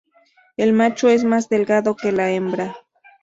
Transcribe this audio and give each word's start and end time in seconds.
El 0.57 0.73
macho 0.73 1.09
es 1.09 1.23
más 1.23 1.47
delgado 1.47 1.95
que 1.95 2.11
la 2.11 2.31
hembra. 2.31 2.75